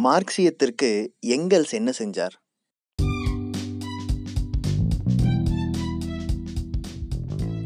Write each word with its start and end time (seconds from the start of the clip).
மார்க்சியத்திற்கு 0.00 1.06
Engels 1.26 1.70
என்ன 1.70 1.92
செஞ்சார்? 1.98 2.34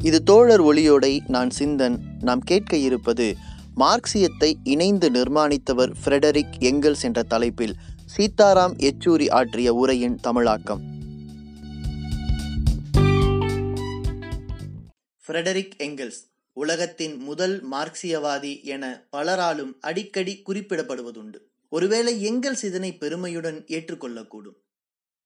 இது 0.02 0.22
தோழர் 0.22 0.62
ஒளியோடை 0.62 1.20
நான் 1.28 1.50
சிந்தன். 1.58 1.98
நாம் 2.20 2.38
கேட்க 2.38 2.76
இருப்பது 2.76 3.36
மார்க்சியத்தை 3.76 4.52
இணைந்து 4.62 5.10
நிர்மாணித்தவர் 5.10 5.92
ஃப்ரெடரிக் 6.04 6.58
எங்கல்ஸ் 6.60 7.02
என்ற 7.02 7.22
தலைப்பில் 7.22 7.74
சீதாராம் 8.16 8.76
யெச்சூரி 8.76 9.30
ஆற்றிய 9.30 9.74
உரையின் 9.74 10.16
தமிழாக்கம். 10.16 10.82
ஃப்ரெடரிக் 15.28 15.76
எங்கெல்ஸ் 15.78 16.22
உலகத்தின் 16.52 17.16
முதல் 17.16 17.68
மார்க்சியவாதி 17.70 18.62
என 18.62 19.06
பலராலும் 19.16 19.74
அடிக்கடி 19.80 20.42
குறிப்பிடப்படுவதுண்டு. 20.48 21.38
ஒருவேளை 21.76 22.12
எங்கெல்ஸ் 22.28 22.64
இதனை 22.64 22.90
பெருமையுடன் 23.02 23.58
ஏற்றுக்கொள்ளக்கூடும். 23.76 24.58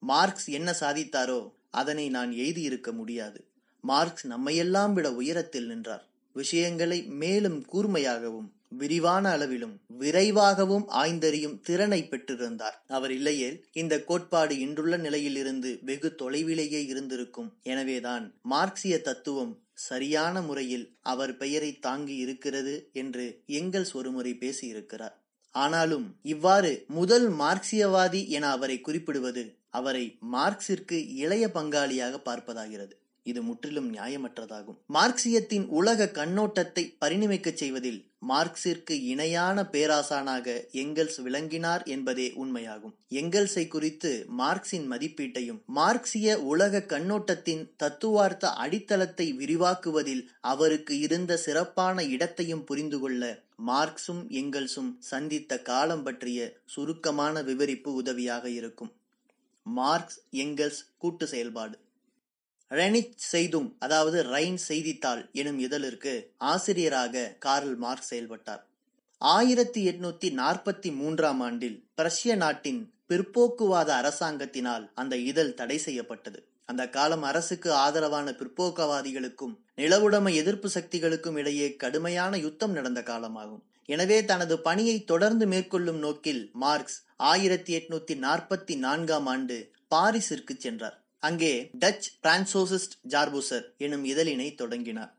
மார்க்ஸ் 0.03 0.49
என்ன 0.59 0.71
சாதித்தாரோ 0.81 1.41
அதனை 1.81 2.09
நான் 2.09 2.31
எழுதியிருக்க 2.45 2.93
முடியாது. 2.93 3.41
மார்க்ஸ் 3.85 4.25
நம்மையெல்லாம் 4.27 4.93
விட 4.93 5.09
உயரத்தில் 5.13 5.67
நின்றார். 5.67 6.05
விஷயங்களை 6.37 6.99
மேலும் 7.23 7.59
கூர்மையாகவும் 7.73 8.49
விரிவான 8.81 9.25
அளவிலும் 9.31 9.73
விரைவாகவும் 10.01 10.85
ஆய்ந்தறியும் 11.01 11.57
திறனை 11.61 12.01
பெற்றிருந்தார். 12.11 12.77
அவர் 12.89 13.13
இல்லையேல் 13.13 13.57
இந்த 13.73 13.95
கோட்பாடு 14.11 14.55
இன்றுள்ள 14.59 14.97
நிலையில் 14.97 15.37
இருந்து 15.37 15.71
வெகு 15.89 16.11
தொலைவிலேயே 16.19 16.83
இருந்திருக்கும். 16.93 17.51
எனவேதான் 17.73 18.27
மார்க்சிய 18.53 18.97
தத்துவம் 19.09 19.53
சரியான 19.89 20.43
முறையில் 20.43 20.87
அவர் 21.13 21.37
பெயரை 21.37 21.73
தாங்கி 21.79 22.17
இருக்கிறது 22.25 22.77
என்று 22.93 23.27
எங்கல்ஸ் 23.61 23.93
ஒருமுறை 23.93 24.35
பேசியிருக்கிறார். 24.41 25.17
ஆனாலும் 25.51 26.17
இவ்வாறு 26.23 26.85
முதல் 26.89 27.33
மார்க்சியவாதி 27.33 28.29
என 28.29 28.51
அவரை 28.51 28.81
குறிப்பிடுவது 28.81 29.59
அவரை 29.71 30.19
மார்க்சிற்கு 30.21 31.15
இளைய 31.15 31.51
பங்காளியாக 31.55 32.21
பார்ப்பதாகிறது. 32.25 32.95
இது 33.31 33.41
முற்றிலும் 33.49 33.91
நியாயமற்றதாகும். 33.95 34.79
மார்க்சியத்தின் 34.97 35.67
உலக 35.81 36.11
கண்ணோட்டத்தை 36.21 36.85
பரிணமிக்கச் 37.05 37.61
செய்வதில் 37.63 38.01
மார்க்சிற்கு 38.29 38.95
இணையான 39.13 39.63
பேராசானாக 39.75 40.47
எங்கெல்ஸ் 40.81 41.19
விளங்கினார் 41.27 41.83
என்பதே 41.95 42.27
உண்மையாகும். 42.43 42.95
எங்கெல்ஸை 43.21 43.65
குறித்து 43.75 44.11
மார்க்சின் 44.41 44.87
மதிப்பீட்டையும் 44.93 45.61
மார்க்சிய 45.79 46.37
உலக 46.53 46.83
கண்ணோட்டத்தின் 46.93 47.63
தத்துவார்த்த 47.83 48.53
அடித்தளத்தை 48.65 49.27
விரிவாக்குவதில் 49.43 50.25
அவருக்கு 50.53 50.97
இருந்த 51.07 51.39
சிறப்பான 51.47 52.05
இடத்தையும் 52.15 52.65
புரிந்து 52.71 53.01
கொள்ள 53.01 53.25
மார்க்சும் 53.67 54.23
எங்கெல்ஸும் 54.41 54.93
சந்தித்த 55.11 55.63
காலம் 55.71 56.03
பற்றிய 56.03 56.41
சுருக்கமான 56.75 57.43
விவரிப்பு 57.49 57.93
உதவியாக 58.03 58.45
இருக்கும். 58.61 58.93
மார்க்ஸ் 59.67 60.19
எங்கெல்ஸ் 60.45 60.83
கூட்டு 61.03 61.25
செயல்பாடு. 61.27 61.77
ரெனிச் 62.71 63.15
செய்தும் 63.17 63.77
அதாவது 63.79 64.23
ரைன் 64.23 64.55
செய்தித்தாள் 64.55 65.31
எனும் 65.33 65.59
இதழிற்கு 65.59 66.33
ஆசிரியராக 66.39 67.37
கார்ல் 67.39 67.77
மார்க்ஸ் 67.77 68.09
செயல்பட்டார். 68.09 68.67
ஆயிரத்தி 69.19 69.91
எட்நூத்தி 69.91 70.29
நாற்பத்தி 70.35 70.95
மூன்றாம் 70.97 71.41
ஆண்டில் 71.41 71.85
பிரஷ்ய 71.97 72.37
நாட்டின் 72.37 72.95
பிற்போக்குவாத 73.09 73.89
அரசாங்கத்தினால் 74.03 74.91
அந்த 74.95 75.17
இதழ் 75.17 75.55
தடை 75.55 75.79
செய்யப்பட்டது. 75.79 76.45
அந்த 76.65 76.89
காலம் 76.89 77.23
அரசுக்கு 77.23 77.73
ஆதரவான 77.73 78.31
பிற்போக்குவாதிகளுக்கும் 78.31 79.59
நிலவுடைமை 79.77 80.35
எதிர்ப்பு 80.35 80.69
சக்திகளுக்கும் 80.69 81.39
இடையே 81.39 81.77
கடுமையான 81.77 82.37
யுத்தம் 82.37 82.73
நடந்த 82.73 83.01
காலமாகும். 83.01 83.63
எனவே 83.87 84.25
தனது 84.25 84.59
பணியை 84.61 85.05
தொடர்ந்து 85.05 85.47
மேற்கொள்ளும் 85.47 85.99
நோக்கில் 85.99 86.51
மார்க்ஸ் 86.53 87.05
ஆயிரத்தி 87.17 87.77
எட்நூத்தி 87.79 88.15
நாற்பத்தி 88.27 88.79
நான்காம் 88.79 89.27
ஆண்டு 89.27 89.73
பாரிஸிற்கு 89.95 90.57
சென்றார். 90.57 91.00
அங்கே 91.23 91.71
டச் 91.81 92.07
பிரான்சோசிஸ்ட் 92.23 92.95
ஜார்புசர் 93.09 93.77
எனும் 93.77 94.05
இதழினை 94.05 94.55
தொடங்கினார். 94.55 95.17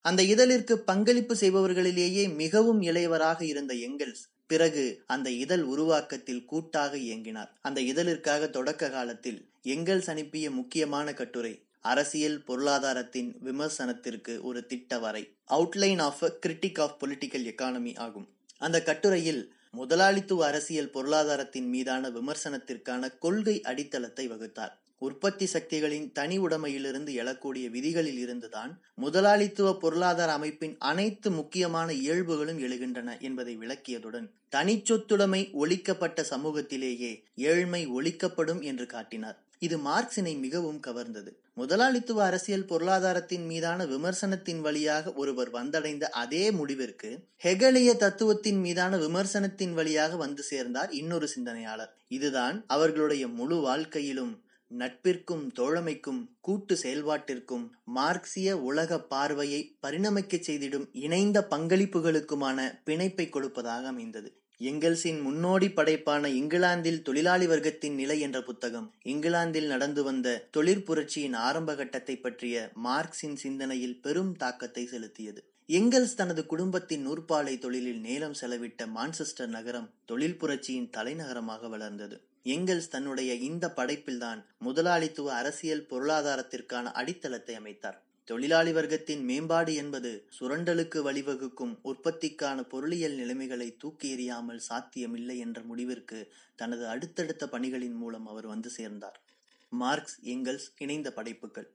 அந்த 0.00 0.22
இதழிற்கு 0.22 0.78
பங்களிப்பு 0.78 1.34
செய்பவர்களிலேயே 1.34 2.34
மிகவும் 2.34 2.82
இளையவராக 2.82 3.42
இருந்த 3.42 3.74
எங்கெல்ஸ் 3.74 4.22
பிறகு 4.46 5.02
அந்த 5.06 5.30
இதழ் 5.30 5.62
உருவாக்கத்தில் 5.62 6.44
கூட்டாக 6.44 6.96
இயங்கினார். 6.96 7.50
அந்த 7.60 7.80
இதழிற்காக 7.80 8.48
தொடக்க 8.48 8.90
காலத்தில் 8.90 9.50
எங்கெல்ஸ் 9.64 10.10
அனுப்பிய 10.10 10.50
முக்கியமான 10.50 11.12
கட்டுரை 11.12 11.64
அரசியல் 11.80 12.42
பொருளாதாரத்தின் 12.42 13.36
விமர்சனத்திற்கு 13.44 14.40
ஒரு 14.40 14.66
திட்ட 14.66 14.98
வரை 14.98 15.22
outline 15.50 16.00
of 16.00 16.22
a 16.22 16.38
critique 16.46 16.80
of 16.80 16.98
political 17.04 17.46
economy 17.52 17.98
ஆகும். 17.98 18.28
அந்த 18.58 18.82
கட்டுரையில் 18.82 19.42
முதலாளித்துவ 19.70 20.46
அரசியல் 20.46 20.90
பொருளாதாரத்தின் 20.90 21.68
மீதான 21.68 22.10
விமர்சனத்திற்கான 22.10 23.18
கொள்கை 23.18 23.60
அடித்தளத்தை 23.60 24.28
வகுத்தார். 24.28 24.74
உற்பத்தி 25.00 25.46
சக்திகளின் 25.46 26.12
தனி 26.12 26.38
உடைமையிலிருந்து 26.38 27.10
எழக்கூடிய 27.20 27.66
விதிகளில் 27.70 28.18
இருந்துதான் 28.18 28.72
முதலாளித்துவ 28.94 29.68
பொருளாதார 29.76 30.32
அமைப்பின் 30.32 30.74
அனைத்து 30.78 31.30
முக்கியமான 31.30 31.92
இயல்புகளும் 31.92 32.58
எழுகின்றன 32.58 33.20
என்பதை 33.20 33.56
விளக்கியதுடன் 33.56 34.26
தனிச்சொத்துடைமை 34.56 35.42
ஒழிக்கப்பட்ட 35.62 36.24
சமூகத்திலேயே 36.30 37.12
ஏழ்மை 37.34 37.82
ஒழிக்கப்படும் 37.86 38.60
என்று 38.62 38.86
காட்டினார். 38.86 39.38
இது 39.58 39.76
மார்க்சினை 39.78 40.38
மிகவும் 40.38 40.82
கவர்ந்தது. 40.86 41.30
முதலாளித்துவ 41.54 42.24
அரசியல் 42.24 42.64
பொருளாதாரத்தின் 42.64 43.46
மீதான 43.46 43.86
விமர்சனத்தின் 43.86 44.60
வழியாக 44.60 45.12
ஒருவர் 45.12 45.50
வந்தடைந்த 45.52 46.04
அதே 46.22 46.44
முடிவிற்கு 46.50 47.10
ஹெகலிய 47.44 47.96
தத்துவத்தின் 47.96 48.60
மீதான 48.60 48.96
விமர்சனத்தின் 48.96 49.72
வழியாக 49.72 50.16
வந்து 50.16 50.42
சேர்ந்தார் 50.42 50.90
இன்னொரு 50.90 51.28
சிந்தனையாளர். 51.28 51.92
இதுதான் 52.08 52.64
அவர்களுடைய 52.66 53.28
முழு 53.40 53.56
வாழ்க்கையிலும் 53.60 54.32
நட்பிற்கும் 54.70 55.44
தோழமைக்கும் 55.58 56.20
கூட்டு 56.40 56.74
செயல்பாட்டிற்கும் 56.82 57.64
மார்க்சிய 57.84 58.58
உலக 58.58 59.00
பார்வையை 59.00 59.76
பரிணமிக்க 59.86 60.40
செய்திடும் 60.40 60.86
இணைந்த 60.92 61.46
பங்களிப்புகளுக்குமான 61.50 62.58
பிணைப்பை 62.86 63.28
கொடுப்பதாக 63.28 63.88
அமைந்தது. 63.88 64.34
எங்கெல்ஸின் 64.60 65.20
முன்னோடி 65.22 65.68
படைப்பான 65.68 66.26
இங்கிலாந்தில் 66.26 67.02
தொழிலாளி 67.02 67.46
வர்க்கத்தின் 67.46 67.94
நிலை 67.94 68.20
என்ற 68.20 68.42
புத்தகம் 68.42 68.88
இங்கிலாந்தில் 69.02 69.66
நடந்து 69.66 70.02
வந்த 70.02 70.48
தொழிற்புரட்சியின் 70.56 71.36
ஆரம்ப 71.36 71.74
கட்டத்தை 71.74 72.16
பற்றிய 72.16 72.70
மார்க்சின் 72.74 73.36
சிந்தனையில் 73.36 74.00
பெரும் 74.00 74.36
தாக்கத்தை 74.36 74.88
செலுத்தியது. 74.92 75.40
எங்கெல்ஸ் 75.68 76.14
தனது 76.14 76.46
குடும்பத்தின் 76.46 77.06
நூற்பாலை 77.06 77.58
தொழிலில் 77.58 78.00
நேரம் 78.00 78.34
செலவிட்ட 78.40 78.86
மான்செஸ்டர் 78.96 79.46
நகரம் 79.46 79.90
தொழில் 80.04 80.36
புரட்சியின் 80.36 80.90
தலைநகரமாக 80.90 81.68
வளர்ந்தது. 81.68 82.18
எங்கெல்ஸ் 82.44 82.88
தன்னுடைய 82.88 83.34
இந்த 83.34 83.72
படைப்பில்தான் 83.76 84.44
முதலாளித்துவ 84.58 85.34
அரசியல் 85.34 85.86
பொருளாதாரத்திற்கான 85.90 86.82
அடித்தளத்தை 86.82 87.54
அமைத்தார். 87.54 87.98
தொழிலாளி 88.24 88.72
வர்க்கத்தின் 88.72 89.22
மேம்பாடு 89.22 89.74
என்பது 89.74 90.28
சுரண்டலுக்கு 90.40 90.98
வழிவகுக்கும் 91.02 91.74
உற்பத்திக்கான 91.84 92.62
பொருளியல் 92.68 93.12
நிலைமைகளை 93.12 93.76
தூக்கி 93.76 94.08
எறியாமல் 94.16 94.56
சாத்தியமில்லை 94.56 95.38
என்ற 95.38 95.62
முடிவிற்கு 95.62 96.32
தனது 96.56 96.88
அடுத்தடுத்த 96.88 97.48
பணிகளின் 97.48 97.94
மூலம் 97.94 98.26
அவர் 98.26 98.46
வந்து 98.46 98.70
சேர்ந்தார். 98.70 99.20
மார்க்ஸ் 99.68 100.18
எங்கல்ஸ் 100.24 100.68
இணைந்த 100.78 101.12
படைப்புகள். 101.12 101.70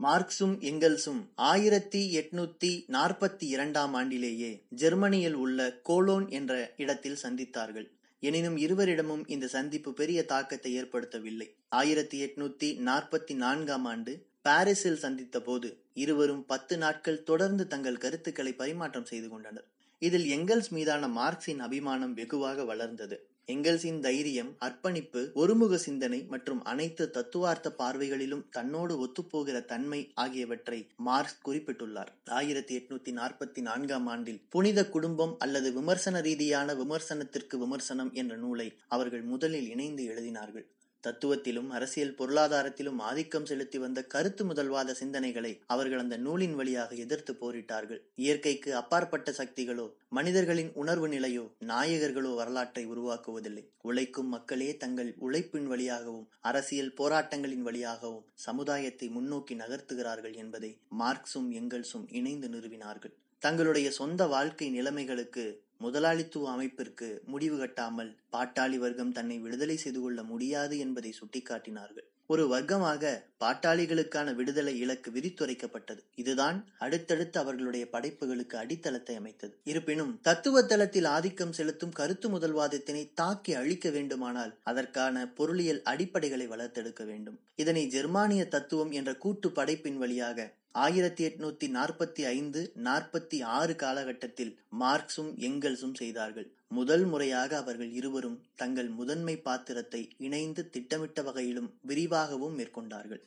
மார்க்சும் 0.00 0.54
எங்கல்ஸும் 0.70 1.22
ஆயிரத்தி 1.34 2.16
எட்நூத்தி 2.16 2.84
நாற்பத்தி 2.88 3.44
இரண்டாம் 3.44 3.94
ஆண்டிலேயே 3.94 4.62
ஜெர்மனியில் 4.68 5.34
உள்ள 5.34 5.80
கோலோன் 5.82 6.28
என்ற 6.28 6.72
இடத்தில் 6.76 7.18
சந்தித்தார்கள். 7.22 7.88
எனினும் 8.22 8.56
இருவரிடமும் 8.56 9.28
இந்த 9.28 9.46
சந்திப்பு 9.46 9.92
பெரிய 9.92 10.24
தாக்கத்தை 10.24 10.82
ஏற்படுத்தவில்லை. 10.82 11.50
ஆயிரத்தி 11.68 12.24
எட்நூத்தி 12.24 12.68
நாற்பத்தி 12.88 13.34
நான்காம் 13.34 13.84
ஆண்டு 13.84 14.26
பாரிஸில் 14.42 14.96
சந்தித்த 14.96 15.40
போது 15.40 15.76
இருவரும் 15.94 16.46
பத்து 16.46 16.78
நாட்கள் 16.78 17.22
தொடர்ந்து 17.22 17.66
தங்கள் 17.66 17.96
கருத்துக்களை 17.96 18.52
பரிமாற்றம் 18.52 19.04
செய்து 19.04 19.28
கொண்டனர். 19.28 19.64
இதில் 19.98 20.26
எங்கல்ஸ் 20.38 20.68
மீதான 20.68 21.08
மார்க்சின் 21.08 21.60
அபிமானம் 21.60 22.14
வெகுவாக 22.14 22.64
வளர்ந்தது. 22.64 23.29
எங்கல்ஸின் 23.52 24.00
தைரியம் 24.00 24.50
அர்ப்பணிப்பு 24.66 25.20
ஒருமுக 25.34 25.76
சிந்தனை 25.76 26.20
மற்றும் 26.28 26.62
அனைத்து 26.64 27.04
தத்துவார்த்த 27.10 27.74
பார்வைகளிலும் 27.78 28.44
தன்னோடு 28.50 28.94
ஒத்துப்போகிற 29.04 29.64
தன்மை 29.64 30.00
ஆகியவற்றை 30.14 30.80
மார்க்ஸ் 31.08 31.38
குறிப்பிட்டுள்ளார். 31.48 32.10
ஆயிரத்தி 32.30 32.76
எட்நூத்தி 32.78 33.12
நாற்பத்தி 33.20 33.60
நான்காம் 33.60 34.06
ஆண்டில் 34.06 34.42
புனித 34.48 34.88
குடும்பம் 34.88 35.34
அல்லது 35.38 35.70
விமர்சன 35.72 36.20
ரீதியான 36.20 36.74
விமர்சனத்திற்கு 36.74 37.58
விமர்சனம் 37.58 38.12
என்ற 38.12 38.36
நூலை 38.36 38.68
அவர்கள் 38.88 39.24
முதலில் 39.32 39.70
இணைந்து 39.70 40.04
எழுதினார்கள். 40.04 40.66
தத்துவத்திலும் 41.04 41.68
அரசியல் 41.68 42.14
பொருளாதாரத்திலும் 42.14 42.98
ஆதிக்கம் 42.98 43.46
செலுத்தி 43.46 43.78
வந்த 43.78 44.00
கருத்து 44.04 44.44
முதல்வாத 44.44 44.94
சிந்தனைகளை 45.00 45.52
அவர்கள் 45.66 45.98
அந்த 45.98 46.16
நூலின் 46.16 46.54
வழியாக 46.54 46.94
எதிர்த்து 46.94 47.32
போரிட்டார்கள். 47.32 48.00
இயற்கைக்கு 48.14 48.76
அப்பாற்பட்ட 48.76 49.30
சக்திகளோ 49.30 49.86
மனிதர்களின் 50.08 50.72
உணர்வு 50.74 51.08
நிலையோ 51.08 51.44
நாயகர்களோ 51.66 52.34
வரலாற்றை 52.34 52.84
உருவாக்குவதில்லை. 52.86 53.64
உழைக்கும் 53.82 54.28
மக்களே 54.28 54.76
தங்கள் 54.76 55.10
உழைப்பின் 55.18 55.66
வழியாகவும் 55.66 56.28
அரசியல் 56.40 56.94
போராட்டங்களின் 57.00 57.62
வழியாகவும் 57.62 58.26
சமுதாயத்தை 58.46 59.08
முன்னோக்கி 59.08 59.54
நகர்த்துகிறார்கள் 59.54 60.36
என்பதை 60.36 60.70
மார்க்சும் 60.98 61.50
எங்கல்ஸும் 61.60 62.06
இணைந்து 62.10 62.48
நிறுவினார்கள். 62.48 63.14
தங்களுடைய 63.42 63.90
சொந்த 63.90 64.22
வாழ்க்கை 64.26 64.66
நிலைமைகளுக்கு 64.70 65.44
முதலாளித்துவ 65.84 66.50
அமைப்பிற்கு 66.50 67.08
முடிவு 67.26 67.56
கட்டாமல் 67.58 68.10
பாட்டாளி 68.32 68.78
வர்க்கம் 68.78 69.12
தன்னை 69.12 69.38
விடுதலை 69.38 69.76
செய்து 69.76 70.00
கொள்ள 70.00 70.22
முடியாது 70.22 70.78
என்பதை 70.78 71.12
சுட்டிக்காட்டினார்கள். 71.20 72.06
ஒரு 72.26 72.42
வர்க்கமாக 72.48 73.12
பாட்டாளிகளுக்கான 73.40 74.34
விடுதலை 74.34 74.74
இலக்கு 74.78 75.08
விரித்துரைக்கப்பட்டது. 75.10 76.02
இதுதான் 76.14 76.58
அடுத்தடுத்து 76.78 77.36
அவர்களுடைய 77.40 77.84
படைப்புகளுக்கு 77.92 78.56
அடித்தளத்தை 78.56 79.14
அமைத்தது. 79.16 79.54
இருப்பினும் 79.64 80.12
தத்துவ 80.22 80.62
தளத்தில் 80.62 81.04
ஆதிக்கம் 81.04 81.52
செலுத்தும் 81.52 81.96
கருத்து 82.00 82.28
முதல்வாதத்தினை 82.28 83.02
தாக்கி 83.14 83.54
அழிக்க 83.54 83.90
வேண்டுமானால் 83.90 84.54
அதற்கான 84.62 85.26
பொருளியல் 85.40 85.82
அடிப்படைகளை 85.84 86.48
வளர்த்தெடுக்க 86.54 87.04
வேண்டும். 87.04 87.40
இதனை 87.56 87.84
ஜெர்மானிய 87.86 88.44
தத்துவம் 88.48 88.90
என்ற 88.90 89.12
கூட்டு 89.14 89.50
படைப்பின் 89.50 89.96
வழியாக 89.96 90.48
ஆயிரத்தி 90.74 91.24
எட்நூத்தி 91.24 91.66
நாற்பத்தி 91.76 92.22
ஐந்து 92.26 92.72
நாற்பத்தி 92.84 93.42
ஆறு 93.42 93.76
காலகட்டத்தில் 93.76 94.52
மார்க்ஸும் 94.80 95.30
எங்கல்ஸும் 95.38 95.94
செய்தார்கள். 95.94 96.52
முதல் 96.68 97.04
முறையாக 97.04 97.56
அவர்கள் 97.56 97.90
இருவரும் 97.92 98.40
தங்கள் 98.54 98.88
முதன்மை 98.88 99.36
பாத்திரத்தை 99.38 100.08
இணைந்து 100.18 100.70
திட்டமிட்ட 100.70 101.22
வகையிலும் 101.22 101.74
விரிவாகவும் 101.80 102.54
மேற்கொண்டார்கள். 102.58 103.22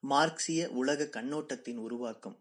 மார்க்சிய 0.00 0.70
உலக 0.70 1.04
கண்ணோட்டத்தின் 1.04 1.76
உருவாக்கம். 1.76 2.36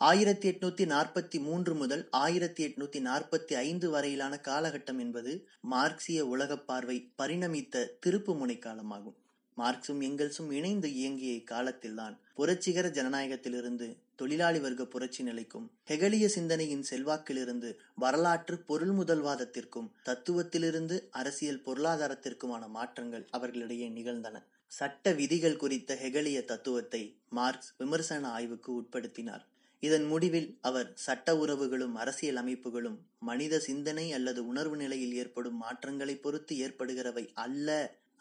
ஆயிரத்தி 0.00 0.48
எட்நூத்தி 0.50 0.84
நாற்பத்தி 0.86 1.40
மூன்று 1.40 1.74
முதல் 1.74 2.08
ஆயிரத்தி 2.10 2.64
எட்நூத்தி 2.66 3.00
நாற்பத்தி 3.00 3.54
ஐந்து 3.54 3.90
வரையிலான 3.90 4.40
காலகட்டம் 4.48 4.98
என்பது 4.98 5.48
மார்க்சிய 5.60 6.26
உலக 6.26 6.56
பார்வை 6.56 7.12
பரிணமித்த 7.22 7.84
திருப்பு 8.06 8.38
முனை 8.38 8.58
காலமாகும் 8.58 9.18
மார்க்சும் 9.58 10.00
எங்கல்ஸும் 10.00 10.50
இணைந்து 10.52 10.88
இயங்கிய 10.94 11.32
இக்காலத்தில்தான் 11.32 12.14
புரட்சிகர 12.34 12.86
ஜனநாயகத்திலிருந்து 12.88 13.86
தொழிலாளி 14.16 14.58
வர்க்க 14.58 14.84
புரட்சி 14.86 15.22
நிலைக்கும் 15.22 15.66
ஹெகலிய 15.88 16.26
சிந்தனையின் 16.26 16.84
செல்வாக்கிலிருந்து 16.90 17.70
வரலாற்று 17.94 18.56
பொருள் 18.58 18.92
முதல்வாதத்திற்கும் 18.92 19.88
தத்துவத்திலிருந்து 20.04 20.98
அரசியல் 21.10 21.62
பொருளாதாரத்திற்குமான 21.66 22.68
மாற்றங்கள் 22.68 23.28
அவர்களிடையே 23.30 23.88
நிகழ்ந்தன. 23.88 24.36
சட்ட 24.72 25.12
விதிகள் 25.12 25.56
குறித்த 25.56 25.94
ஹெகலிய 25.94 26.44
தத்துவத்தை 26.44 27.02
மார்க்ஸ் 27.28 27.72
விமர்சன 27.76 28.28
ஆய்வுக்கு 28.28 28.70
உட்படுத்தினார். 28.80 29.42
இதன் 29.82 30.04
முடிவில் 30.04 30.48
அவர் 30.60 30.92
சட்ட 30.96 31.34
உறவுகளும் 31.36 31.94
அரசியல் 31.94 32.36
அமைப்புகளும் 32.36 32.98
மனித 33.18 33.58
சிந்தனை 33.58 34.12
அல்லது 34.12 34.40
உணர்வு 34.46 34.76
நிலையில் 34.76 35.14
ஏற்படும் 35.14 35.56
மாற்றங்களை 35.56 36.14
பொறுத்து 36.16 36.56
ஏற்படுகிறவை 36.56 37.24
அல்ல 37.36 37.68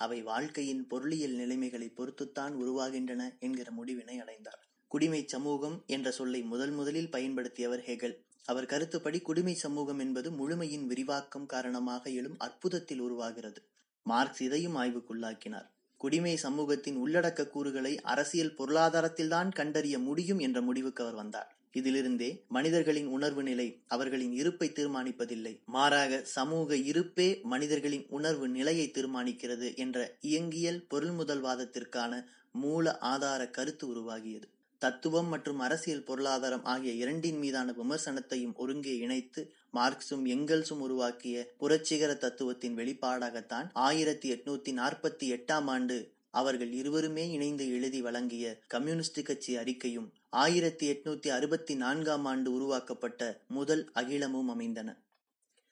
அவை 0.06 0.20
வாழ்க்கையின் 0.22 0.84
பொருளியல் 0.88 1.36
நிலைமைகளை 1.36 1.88
பொறுத்துத்தான் 1.98 2.54
உருவாகின்றன 2.64 3.40
என்கிற 3.40 3.68
முடிவினை 3.72 4.16
அடைந்தார். 4.18 4.62
குடிமை 4.88 5.22
சமூகம் 5.28 5.78
என்ற 5.88 6.12
சொல்லை 6.12 6.42
முதல் 6.44 6.72
முதலில் 6.72 7.12
பயன்படுத்தியவர் 7.12 7.84
ஹெகல். 7.90 8.16
அவர் 8.46 8.66
கருத்துப்படி 8.66 9.20
குடிமை 9.20 9.54
சமூகம் 9.54 10.00
என்பது 10.00 10.30
முழுமையின் 10.32 10.86
விரிவாக்கம் 10.86 11.46
காரணமாக 11.46 12.10
எழும் 12.10 12.38
அற்புதத்தில் 12.38 13.00
உருவாகிறது. 13.00 13.62
மார்க்ஸ் 14.06 14.42
இதையும் 14.42 14.78
ஆய்வுக்குள்ளாக்கினார். 14.78 15.68
குடிமை 16.02 16.36
சமூகத்தின் 16.38 16.98
உள்ளடக்க 16.98 17.50
கூறுகளை 17.50 17.94
அரசியல் 18.02 18.56
பொருளாதாரத்தில்தான் 18.58 19.50
கண்டறிய 19.54 20.00
முடியும் 20.00 20.40
என்ற 20.40 20.62
முடிவுக்கு 20.62 21.04
அவர் 21.04 21.16
வந்தார். 21.16 21.52
இதிலிருந்தே 21.74 22.44
மனிதர்களின் 22.48 23.08
உணர்வு 23.08 23.44
நிலை 23.44 23.68
அவர்களின் 23.88 24.34
இருப்பை 24.34 24.68
தீர்மானிப்பதில்லை. 24.70 25.54
மாறாக 25.66 26.22
சமூக 26.24 26.76
இருப்பே 26.76 27.40
மனிதர்களின் 27.44 28.06
உணர்வு 28.10 28.48
நிலையை 28.48 28.92
தீர்மானிக்கிறது 28.94 29.76
என்ற 29.76 30.18
இயங்கியல் 30.22 30.86
பொருள் 30.88 31.12
முதல்வாதத்திற்கான 31.12 32.14
மூல 32.52 32.98
ஆதார 32.98 33.50
கருத்து 33.50 33.86
உருவாகியது. 33.94 34.48
தத்துவம் 34.82 35.28
மற்றும் 35.28 35.60
அரசியல் 35.60 36.04
பொருளாதாரம் 36.04 36.64
ஆகிய 36.64 36.94
இரண்டின் 36.94 37.38
மீதான 37.38 37.72
விமர்சனத்தையும் 37.72 38.56
ஒருங்கே 38.56 38.98
இணைத்து 38.98 39.42
மார்க்சும் 39.74 40.24
எங்கல்ஸும் 40.26 40.80
உருவாக்கிய 40.80 41.36
புரட்சிகர 41.58 42.14
தத்துவத்தின் 42.14 42.78
வெளிப்பாடாகத்தான் 42.78 43.68
ஆயிரத்தி 43.74 44.30
எட்நூத்தி 44.32 44.74
நாற்பத்தி 44.74 45.28
எட்டாம் 45.32 45.68
ஆண்டு 45.68 45.98
அவர்கள் 46.32 46.72
இருவருமே 46.72 47.32
இணைந்து 47.32 47.68
எழுதி 47.72 48.02
வழங்கிய 48.02 48.60
கம்யூனிஸ்ட் 48.68 49.22
கட்சி 49.22 49.58
அறிக்கையும் 49.58 50.10
ஆயிரத்தி 50.34 50.86
எட்நூத்தி 50.92 51.28
அறுபத்தி 51.28 51.76
நான்காம் 51.76 52.26
ஆண்டு 52.26 52.54
உருவாக்கப்பட்ட 52.54 53.42
முதல் 53.48 53.92
அகிலமும் 53.94 54.50
அமைந்தன. 54.50 54.90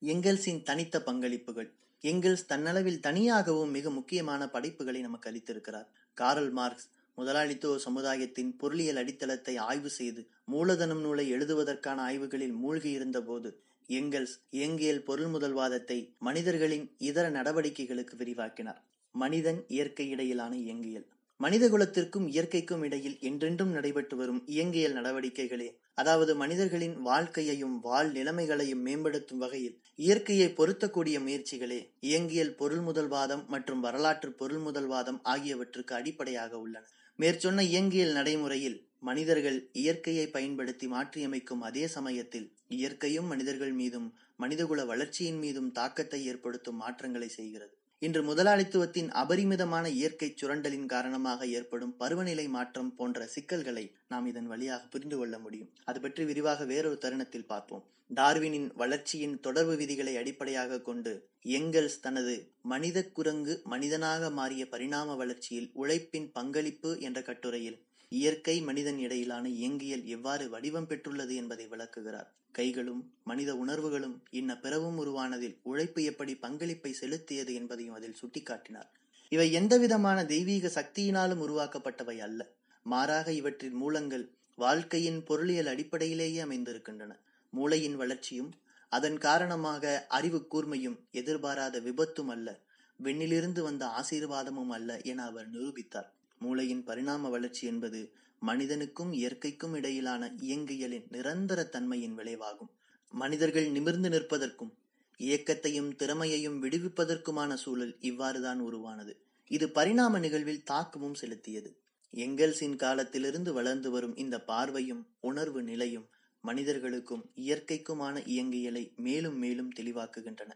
எங்கெல்ஸின் 0.01 0.63
தனித்த 0.63 1.01
பங்களிப்புகள் 1.06 1.69
எங்கெல்ஸ் 2.03 2.44
தன்னளவில் 2.50 3.00
தனியாகவும் 3.00 3.71
மிக 3.71 3.89
முக்கியமான 3.89 4.50
படைப்புகளை 4.50 5.01
நமக்கு 5.01 5.29
அளித்திருக்கிறார். 5.31 5.88
காரல் 6.13 6.51
மார்க்ஸ் 6.51 6.88
முதலாளித்துவ 7.15 7.77
சமுதாயத்தின் 7.77 8.57
பொருளியல் 8.57 8.95
அடித்தளத்தை 8.95 9.56
ஆய்வு 9.57 9.89
செய்து 9.89 10.27
மூலதனம் 10.45 11.01
நூலை 11.01 11.25
எழுதுவதற்கான 11.33 12.01
ஆய்வுகளில் 12.09 12.56
மூழ்கியிருந்த 12.63 13.21
போது 13.21 13.51
எங்கெல்ஸ் 13.89 14.35
இயங்கியல் 14.50 15.03
பொருள் 15.03 15.31
முதல்வாதத்தை 15.35 16.00
மனிதர்களின் 16.19 16.91
இதர 16.97 17.29
நடவடிக்கைகளுக்கு 17.29 18.17
விரிவாக்கினார். 18.17 18.81
மனிதன் 19.11 19.63
இயற்கை 19.67 20.09
இடையிலான 20.09 20.56
இயங்கியல். 20.56 21.07
மனிதகுலத்திற்கும் 21.39 22.25
இயற்கைக்கும் 22.27 22.81
இடையில் 22.83 23.18
என்றென்றும் 23.19 23.71
நடைபெற்று 23.71 24.15
வரும் 24.18 24.41
இயங்கியல் 24.45 24.95
நடவடிக்கைகளே 24.97 25.68
அதாவது 25.94 26.36
மனிதர்களின் 26.36 26.95
வாழ்க்கையையும் 27.01 27.77
வாழ் 27.80 28.09
நிலைமைகளையும் 28.12 28.83
மேம்படுத்தும் 28.88 29.38
வகையில் 29.38 29.77
இயற்கையை 30.00 30.50
பொருத்தக்கூடிய 30.53 31.18
முயற்சிகளே 31.19 31.80
இயங்கியல் 32.00 32.53
பொருள் 32.56 32.83
முதல்வாதம் 32.88 33.44
மற்றும் 33.45 33.80
வரலாற்று 33.80 34.31
பொருள் 34.31 34.63
முதல்வாதம் 34.68 35.19
ஆகியவற்றுக்கு 35.24 35.95
அடிப்படையாக 35.95 36.53
உள்ளன. 36.59 36.86
மேற்சொன்ன 37.19 37.63
இயங்கியல் 37.63 38.13
நடைமுறையில் 38.13 38.77
மனிதர்கள் 39.00 39.59
இயற்கையை 39.74 40.27
பயன்படுத்தி 40.27 40.88
மாற்றியமைக்கும் 40.88 41.62
அதே 41.62 41.88
சமயத்தில் 41.88 42.47
இயற்கையும் 42.68 43.27
மனிதர்கள் 43.27 43.74
மீதும் 43.74 44.07
மனிதகுல 44.35 44.85
வளர்ச்சியின் 44.85 45.38
மீதும் 45.38 45.71
தாக்கத்தை 45.71 46.19
ஏற்படுத்தும் 46.25 46.75
மாற்றங்களை 46.75 47.30
செய்கிறது. 47.30 47.74
இன்று 48.01 48.21
முதலாளித்துவத்தின் 48.23 49.09
அபரிமிதமான 49.21 49.85
இயற்கை 49.89 50.27
சுரண்டலின் 50.31 50.85
காரணமாக 50.85 51.47
ஏற்படும் 51.57 51.95
பருவநிலை 51.97 52.45
மாற்றம் 52.47 52.91
போன்ற 52.95 53.25
சிக்கல்களை 53.25 53.83
நாம் 54.07 54.27
இதன் 54.27 54.47
வழியாக 54.47 54.83
புரிந்து 54.85 55.17
கொள்ள 55.17 55.37
முடியும். 55.39 55.71
அது 55.85 55.99
பற்றி 56.01 56.25
விரிவாக 56.25 56.65
வேறொரு 56.65 56.97
தருணத்தில் 56.97 57.45
பார்ப்போம். 57.45 57.83
டார்வினின் 58.09 58.69
வளர்ச்சியின் 58.75 59.35
தொடர்பு 59.39 59.75
விதிகளை 59.75 60.13
அடிப்படையாக 60.17 60.79
கொண்டு 60.79 61.11
எங்கல்ஸ் 61.59 61.99
தனது 61.99 62.35
மனித 62.61 63.03
குரங்கு 63.17 63.53
மனிதனாக 63.65 64.29
மாறிய 64.29 64.63
பரிணாம 64.69 65.15
வளர்ச்சியில் 65.15 65.69
உழைப்பின் 65.73 66.29
பங்களிப்பு 66.31 66.91
என்ற 66.99 67.21
கட்டுரையில் 67.21 67.77
இயற்கை 68.11 68.61
மனிதன் 68.61 69.00
இடையிலான 69.00 69.50
இயங்கியல் 69.50 70.06
எவ்வாறு 70.06 70.50
வடிவம் 70.50 70.88
பெற்றுள்ளது 70.88 71.35
என்பதை 71.35 71.67
விளக்குகிறார். 71.67 72.29
கைகளும் 72.51 73.13
மனித 73.23 73.56
உணர்வுகளும் 73.56 74.15
இன்ன 74.29 74.57
பிறவும் 74.57 74.97
உருவானதில் 74.97 75.59
உழைப்பு 75.63 76.03
எப்படி 76.03 76.35
பங்களிப்பை 76.35 76.95
செலுத்தியது 77.01 77.53
என்பதையும் 77.53 77.94
அதில் 77.94 78.17
சுட்டிக்காட்டினார். 78.21 78.89
இவை 79.30 79.51
எந்தவிதமான 79.51 80.25
தெய்வீக 80.25 80.68
சக்தியினாலும் 80.68 81.44
உருவாக்கப்பட்டவை 81.47 82.18
அல்ல. 82.18 82.51
மாறாக 82.83 83.31
இவற்றின் 83.31 83.73
மூலங்கள் 83.73 84.31
வாழ்க்கையின் 84.56 85.23
பொருளியல் 85.23 85.68
அடிப்படையிலேயே 85.68 86.42
அமைந்திருக்கின்றன. 86.44 87.11
மூளையின் 87.51 87.95
வளர்ச்சியும் 87.95 88.51
அதன் 88.89 89.18
காரணமாக 89.18 90.06
அறிவு 90.07 90.47
கூர்மையும் 90.51 90.97
எதிர்பாராத 91.11 91.80
விபத்தும் 91.80 92.28
அல்ல 92.28 92.59
வெண்ணிலிருந்து 93.04 93.61
வந்த 93.61 93.85
ஆசீர்வாதமும் 93.85 94.69
அல்ல 94.69 95.01
என 95.04 95.23
அவர் 95.23 95.49
நிரூபித்தார். 95.51 96.09
மூளையின் 96.39 96.83
பரிணாம 96.83 97.29
வளர்ச்சி 97.29 97.67
என்பது 97.67 98.01
மனிதனுக்கும் 98.41 99.11
இயற்கைக்கும் 99.13 99.73
இடையிலான 99.75 100.35
இயங்கியலின் 100.41 101.07
நிரந்தர 101.09 101.63
தன்மையின் 101.63 102.17
விளைவாகும். 102.17 102.71
மனிதர்கள் 103.13 103.67
நிமிர்ந்து 103.67 104.09
நிற்பதற்கும் 104.09 104.71
இயக்கத்தையும் 105.19 105.89
திறமையையும் 105.95 106.63
விடுவிப்பதற்குமான 106.63 107.53
சூழல் 107.53 107.97
இவ்வாறுதான் 108.01 108.59
உருவானது. 108.59 109.13
இது 109.51 109.69
பரிணாம 109.69 110.19
நிகழ்வில் 110.19 110.63
தாக்கமும் 110.63 111.19
செலுத்தியது. 111.21 111.69
எங்கெல்ஸின் 112.13 112.75
காலத்திலிருந்து 112.75 113.53
வளர்ந்து 113.53 113.91
வரும் 113.91 114.15
இந்த 114.15 114.43
பார்வையும் 114.43 115.03
உணர்வு 115.19 115.63
நிலையும் 115.63 116.07
மனிதர்களுக்கும் 116.43 117.23
இயற்கைக்குமான 117.35 118.15
இயங்கியலை 118.25 118.95
மேலும் 118.95 119.37
மேலும் 119.37 119.71
தெளிவாக்குகின்றன. 119.75 120.51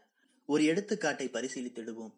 ஒரு 0.48 0.64
எடுத்துக்காட்டை 0.64 1.26
பரிசீலித்திடுவோம் 1.28 2.14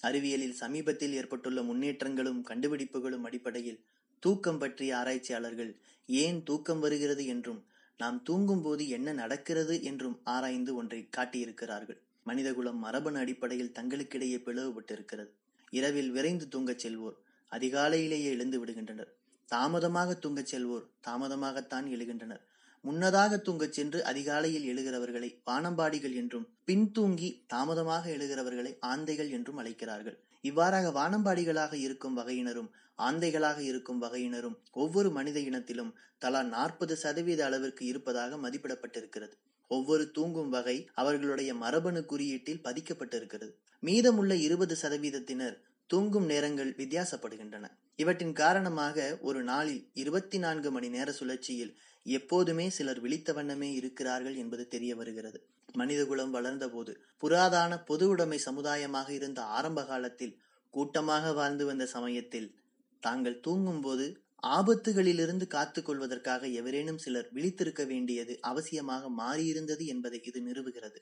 அறிவியலில் 0.00 0.52
சமீபத்தில் 0.52 1.12
ஏற்பட்டுள்ள 1.12 1.62
முன்னேற்றங்களும் 1.62 2.40
கண்டுபிடிப்புகளும் 2.42 3.24
அடிப்படையில் 3.24 3.80
தூக்கம் 4.22 4.58
பற்றிய 4.58 4.96
ஆராய்ச்சியாளர்கள் 4.96 5.76
ஏன் 6.06 6.42
தூக்கம் 6.42 6.80
வருகிறது 6.80 7.26
என்றும் 7.26 7.64
நாம் 7.98 8.22
தூங்கும் 8.22 8.62
போது 8.62 8.88
என்ன 8.88 9.12
நடக்கிறது 9.12 9.82
என்றும் 9.82 10.20
ஆராய்ந்து 10.24 10.74
ஒன்றை 10.74 11.08
காட்டியிருக்கிறார்கள். 11.16 11.98
மனிதகுலம் 12.24 12.78
மரபணு 12.78 13.18
அடிப்படையில் 13.18 13.72
தங்களுக்கிடையே 13.78 14.38
பிளவுபட்டிருக்கிறது. 14.46 15.30
இரவில் 15.70 16.10
விரைந்து 16.10 16.48
தூங்கச் 16.48 16.86
செல்வோர் 16.86 17.16
அதிகாலையிலேயே 17.52 18.22
எழுந்து 18.22 18.64
விடுகின்றனர். 18.64 19.10
தாமதமாக 19.46 20.18
தூங்கச் 20.22 20.54
செல்வோர் 20.54 20.86
தாமதமாகத்தான் 21.06 21.86
எழுகின்றனர். 21.94 22.40
முன்னதாக 22.84 23.36
தூங்கச் 23.36 23.72
சென்று 23.72 24.04
அதிகாலையில் 24.04 24.66
எழுகிறவர்களை 24.66 25.28
வானம்பாடிகள் 25.46 26.14
என்றும் 26.14 26.46
பின்தூங்கி 26.66 27.28
தாமதமாக 27.46 28.10
எழுகிறவர்களை 28.10 28.72
ஆந்தைகள் 28.86 29.30
என்றும் 29.30 29.56
அழைக்கிறார்கள். 29.56 30.16
இவ்வாறாக 30.40 30.88
வானம்பாடிகளாக 30.90 31.74
இருக்கும் 31.74 32.18
வகையினரும் 32.18 32.70
ஆந்தைகளாக 32.98 33.58
இருக்கும் 33.58 34.02
வகையினரும் 34.02 34.56
ஒவ்வொரு 34.72 35.10
மனித 35.10 35.38
இனத்திலும் 35.40 35.92
தலா 36.18 36.42
நாற்பது 36.42 36.96
சதவீத 36.96 37.44
அளவிற்கு 37.44 37.86
இருப்பதாக 37.86 38.36
மதிப்பிடப்பட்டிருக்கிறது. 38.36 39.34
ஒவ்வொரு 39.68 40.10
தூங்கும் 40.10 40.48
வகை 40.48 40.88
அவர்களுடைய 40.94 41.54
மரபணு 41.54 42.04
குறியீட்டில் 42.04 42.62
பதிக்கப்பட்டிருக்கிறது. 42.64 43.52
மீதமுள்ள 43.80 44.34
இருபது 44.36 44.76
சதவீதத்தினர் 44.82 45.56
தூங்கும் 45.86 46.24
நேரங்கள் 46.24 46.72
வித்தியாசப்படுகின்றன. 46.72 47.66
இவற்றின் 47.96 48.32
காரணமாக 48.32 49.18
ஒரு 49.20 49.42
நாளில் 49.42 49.90
இருபத்தி 49.92 50.38
நான்கு 50.38 50.70
மணி 50.70 50.88
நேர 50.88 51.12
சுழற்சியில் 51.12 51.72
எப்போதுமே 52.02 52.70
சிலர் 52.70 53.00
விழித்த 53.00 53.32
வண்ணமே 53.32 53.72
இருக்கிறார்கள் 53.72 54.34
என்பது 54.34 54.68
தெரிய 54.68 54.96
வருகிறது. 54.96 55.48
மனிதகுலம் 55.72 56.34
வளர்ந்தபோது 56.34 56.92
புராதான 57.22 57.84
பொது 57.84 58.08
உடைமை 58.08 58.38
சமுதாயமாக 58.46 59.08
இருந்த 59.10 59.42
ஆரம்ப 59.42 59.84
காலத்தில் 59.84 60.38
கூட்டமாக 60.70 61.32
வாழ்ந்து 61.32 61.66
வந்த 61.66 61.86
சமயத்தில் 61.86 62.54
தாங்கள் 63.00 63.40
தூங்கும்போது 63.40 64.22
ஆபத்துகளிலிருந்து 64.42 65.46
காத்துக் 65.46 65.84
கொள்வதற்காக 65.84 66.46
எவரேனும் 66.46 66.98
சிலர் 66.98 67.28
விழித்திருக்க 67.34 67.86
வேண்டியது 67.86 68.40
அவசியமாக 68.42 69.10
மாறியிருந்தது 69.18 69.86
என்பதை 69.86 70.20
இது 70.22 70.40
நிறுவுகிறது. 70.40 71.00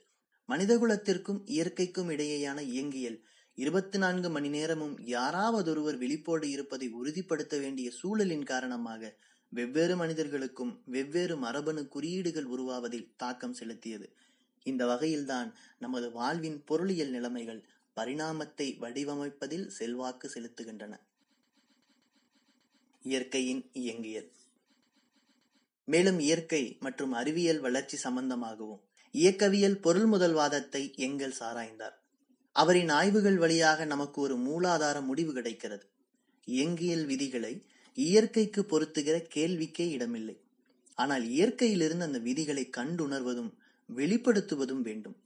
மனிதகுலத்திற்கும் 0.48 1.40
இயற்கைக்கும் 1.44 2.10
இடையேயான 2.10 2.60
இயங்கியல் 2.60 3.18
இருபத்தி 3.54 3.98
நான்கு 3.98 4.30
மணி 4.30 4.48
நேரமும் 4.48 4.98
யாராவதொருவர் 5.06 5.98
விழிப்போடு 5.98 6.48
இருப்பதை 6.48 6.88
உறுதிப்படுத்த 6.88 7.58
வேண்டிய 7.58 7.90
சூழலின் 8.02 8.44
காரணமாக 8.44 9.18
வெவ்வேறு 9.48 9.96
மனிதர்களுக்கும் 9.96 10.82
வெவ்வேறு 10.84 11.36
மரபணு 11.36 11.88
குறியீடுகள் 11.88 12.44
உருவாவதில் 12.44 13.10
தாக்கம் 13.16 13.54
செலுத்தியது. 13.54 14.06
இந்த 14.62 14.86
வகையில்தான் 14.86 15.52
நமது 15.78 16.12
வாழ்வின் 16.12 16.64
பொருளியல் 16.64 17.10
நிலைமைகள் 17.10 17.64
பரிணாமத்தை 17.96 18.78
வடிவமைப்பதில் 18.78 19.66
செல்வாக்கு 19.66 20.30
செலுத்துகின்றன. 20.34 21.00
இயற்கையின் 23.02 23.70
இயங்கியல். 23.72 24.32
மேலும் 25.84 26.18
இயற்கை 26.18 26.76
மற்றும் 26.80 27.12
அறிவியல் 27.12 27.60
வளர்ச்சி 27.60 27.96
சம்பந்தமாகவும் 27.96 28.80
இயக்கவியல் 29.10 29.80
பொருள் 29.80 30.08
முதல்வாதத்தை 30.08 30.96
எங்கள் 30.96 31.34
சாராய்ந்தார். 31.40 31.96
அவரின் 32.52 32.88
ஆய்வுகள் 32.88 33.36
வழியாக 33.36 33.84
நமக்கு 33.84 34.20
ஒரு 34.20 34.36
மூலாதார 34.36 35.02
முடிவு 35.02 35.32
கிடைக்கிறது. 35.32 35.90
இயங்கியல் 36.44 37.06
விதிகளை 37.06 37.66
இயற்கைக்கு 37.98 38.60
பொருத்துகிற 38.64 39.16
கேள்விக்கே 39.34 39.86
இடமில்லை. 39.90 40.36
ஆனால் 40.98 41.24
இயற்கையிலிருந்து 41.30 42.00
அந்த 42.00 42.18
விதிகளை 42.18 42.64
கண்டுணர்வதும் 42.76 43.50
வெளிப்படுத்துவதும் 43.88 44.82
வேண்டும். 44.82 45.16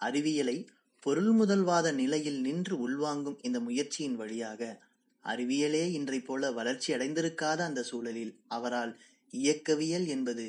அறிவியலை 0.00 0.56
பொருள் 1.02 1.32
முதல்வாத 1.32 1.88
நிலையில் 1.92 2.40
நின்று 2.40 2.74
உள்வாங்கும் 2.78 3.38
இந்த 3.42 3.58
முயற்சியின் 3.60 4.16
வழியாக 4.16 4.62
அறிவியலே 5.24 5.84
இன்றை 5.92 6.18
போல 6.20 6.50
வளர்ச்சி 6.50 6.90
அடைந்திருக்காத 6.92 7.60
அந்த 7.64 7.80
சூழலில் 7.82 8.34
அவரால் 8.48 8.92
இயக்கவியல் 9.34 10.06
என்பது 10.06 10.46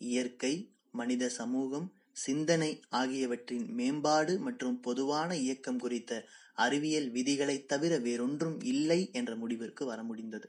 இயற்கை 0.00 0.52
மனித 0.94 1.28
சமூகம் 1.30 1.86
சிந்தனை 2.16 2.70
ஆகியவற்றின் 2.92 3.66
மேம்பாடு 3.74 4.34
மற்றும் 4.38 4.80
பொதுவான 4.80 5.30
இயக்கம் 5.36 5.78
குறித்த 5.78 6.12
அறிவியல் 6.58 7.08
விதிகளைத் 7.10 7.68
தவிர 7.68 7.92
வேறொன்றும் 7.98 8.56
இல்லை 8.64 9.00
என்ற 9.12 9.32
முடிவிற்கு 9.36 9.84
வர 9.84 10.00
முடிந்தது 10.02 10.48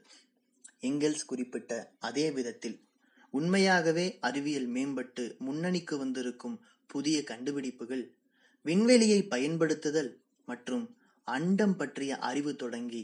எங்கெல்ஸ் 0.82 1.26
குறிப்பிட்ட 1.26 1.72
அதே 1.98 2.30
விதத்தில். 2.30 2.76
உண்மையாகவே 3.30 4.18
அறிவியல் 4.20 4.68
மேம்பட்டு 4.68 5.24
முன்னணிக்கு 5.38 5.98
வந்திருக்கும் 5.98 6.56
புதிய 6.86 7.24
கண்டுபிடிப்புகள் 7.24 8.04
விண்வெளியை 8.62 9.20
பயன்படுத்துதல் 9.28 10.10
மற்றும் 10.46 10.84
அண்டம் 11.26 11.76
பற்றிய 11.76 12.16
அறிவு 12.16 12.56
தொடங்கி 12.56 13.02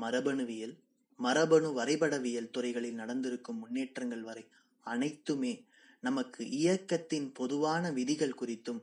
மரபணுவியல் 0.00 0.74
மரபணு 1.20 1.68
வரைபடவியல் 1.78 2.50
துறைகளில் 2.50 2.94
நடந்திருக்கும் 2.94 3.58
முன்னேற்றங்கள் 3.58 4.22
வரை 4.22 4.44
அனைத்துமே 4.86 5.52
நமக்கு 6.00 6.48
இயக்கத்தின் 6.50 7.34
பொதுவான 7.34 7.90
விதிகள் 7.90 8.38
குறித்தும் 8.40 8.80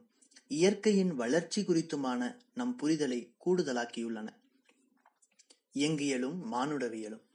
இயற்கையின் 0.48 1.13
வளர்ச்சி 1.15 1.62
குறித்துமான 1.62 2.36
நம் 2.53 2.75
புரிதலை 2.84 3.19
கூடுதலாக்கியுள்ளன. 3.46 4.27
இயங்கியலும் 5.74 6.38
மானுடவியலும். 6.51 7.25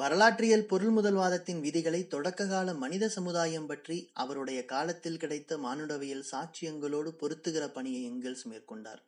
வரலாற்றியல் 0.00 0.66
பொருள் 0.66 0.92
முதல்வாதத்தின் 0.96 1.58
விதிகளை 1.64 2.00
தொடக்க 2.06 2.42
கால 2.46 2.74
மனித 2.74 3.04
சமுதாயம் 3.08 3.66
பற்றி 3.66 3.96
அவருடைய 4.12 4.60
காலத்தில் 4.64 5.18
கிடைத்த 5.18 5.58
மானுடவியல் 5.58 6.22
சாட்சியங்களோடு 6.30 7.10
பொருத்துகிற 7.12 7.64
பணியை 7.68 8.02
எங்கெல்ஸ் 8.10 8.44
மேற்கொண்டார். 8.50 9.00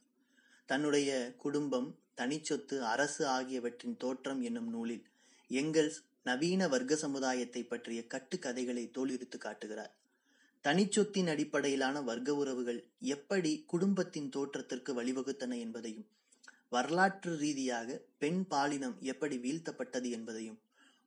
தன்னுடைய 0.69 1.11
குடும்பம் 1.39 1.89
தனிச்சொத்து 2.17 2.79
அரசு 2.79 3.23
ஆகியவற்றின் 3.27 3.97
தோற்றம் 3.97 4.41
என்னும் 4.43 4.69
நூலில் 4.69 5.05
எங்கெல்ஸ் 5.51 6.01
நவீன 6.23 6.69
வர்க்க 6.69 6.97
சமுதாயத்தை 6.97 7.63
பற்றிய 7.65 8.03
கட்டுக்கதைகளை 8.07 8.85
தோலிருத்து 8.99 9.39
காட்டுகிறார். 9.39 9.93
தனிச்சொத்தின் 10.65 11.31
அடிப்படையிலான 11.35 12.03
வர்க்க 12.03 12.35
உறவுகள் 12.35 12.83
எப்படி 12.99 13.55
குடும்பத்தின் 13.67 14.29
தோற்றத்திற்கு 14.29 14.93
வழிவகுத்தன 14.95 15.59
என்பதையும் 15.59 16.09
வரலாற்று 16.69 17.33
ரீதியாக 17.37 17.89
பெண் 18.19 18.43
பாலினம் 18.51 18.99
எப்படி 19.01 19.39
வீழ்த்தப்பட்டது 19.39 20.11
என்பதையும் 20.11 20.61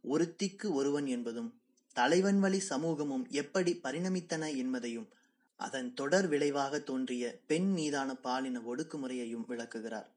ஒருத்திக்கு 0.09 0.73
ஒருவன் 0.73 1.05
என்பதும் 1.05 1.61
தலைவன் 1.93 2.39
வழி 2.39 2.59
சமூகமும் 2.59 3.27
எப்படி 3.27 3.79
பரிணமித்தன 3.83 4.57
என்பதையும் 4.57 5.09
அதன் 5.55 5.93
தொடர் 5.93 6.27
விளைவாக 6.27 6.79
தோன்றிய 6.79 7.41
பெண் 7.47 7.71
மீதான 7.71 8.15
பாலின 8.15 8.59
ஒடுக்குமுறையையும் 8.59 9.45
விளக்குகிறார். 9.45 10.09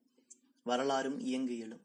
வரலாறும் 0.62 1.20
இயங்கியலும் 1.20 1.84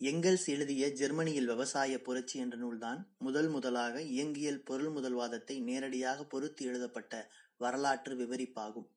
எங்கெல்ஸ் 0.00 0.46
எழுதிய 0.46 0.92
ஜெர்மனியில் 0.92 1.46
விவசாய 1.46 2.00
புரட்சி 2.00 2.38
என்ற 2.38 2.56
நூல்தான் 2.56 3.08
முதல் 3.18 3.48
முதலாக 3.48 4.02
இயங்கியல் 4.02 4.62
பொருள் 4.62 4.92
முதல்வாதத்தை 4.92 5.62
நேரடியாக 5.62 6.24
பொருத்தி 6.24 6.64
எழுதப்பட்ட 6.64 7.30
வரலாற்று 7.58 8.14
விவரிப்பாகும். 8.14 8.88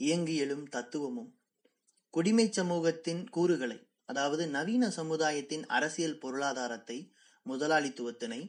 இயங்கியலும் 0.00 0.64
தத்துவமும் 0.68 1.34
குடிமை 2.10 2.52
சமூகத்தின் 2.52 3.28
கூறுகளை 3.28 3.87
அதாவது 4.08 4.46
நவீன 4.46 4.84
சமுதாயத்தின் 4.90 5.64
அரசியல் 5.66 6.18
பொருளாதாரத்தை 6.18 6.98
முதலாளித்துவத்தினை 7.46 8.40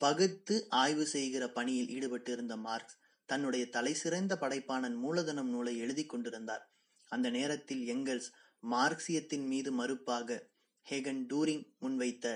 பகுத்து 0.00 0.56
ஆய்வு 0.68 1.06
செய்கிற 1.06 1.44
பணியில் 1.48 1.88
ஈடுபட்டிருந்த 1.88 2.56
மார்க்ஸ் 2.56 2.98
தன்னுடைய 3.26 3.64
தலைசிறந்த 3.68 4.34
படைப்பான 4.40 4.90
மூலதனம் 4.94 5.48
நூலை 5.48 5.78
எழுதி 5.78 6.06
கொண்டிருந்தார். 6.06 6.62
அந்த 7.08 7.30
நேரத்தில் 7.30 7.82
எங்கெல்ஸ் 7.88 8.28
மார்க்சியத்தின் 8.62 9.46
மீது 9.46 9.70
மறுப்பாக 9.72 10.38
ஹேகன் 10.86 11.22
டூரிங் 11.26 11.64
முன்வைத்த 11.80 12.26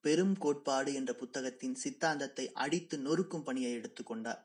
பெரும் 0.00 0.36
கோட்பாடு 0.38 0.94
என்ற 0.94 1.12
புத்தகத்தின் 1.12 1.74
சித்தாந்தத்தை 1.74 2.52
அடித்து 2.52 2.98
நொறுக்கும் 2.98 3.42
பணியை 3.42 3.72
எடுத்துக்கொண்டார் 3.72 4.42